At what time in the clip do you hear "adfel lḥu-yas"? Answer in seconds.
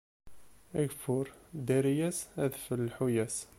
2.43-3.35